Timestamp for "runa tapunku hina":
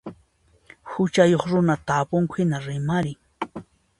1.51-2.57